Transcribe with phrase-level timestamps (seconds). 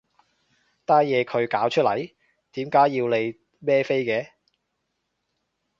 [0.83, 2.11] 單嘢佢搞出嚟，
[2.53, 4.31] 點解要你孭飛嘅？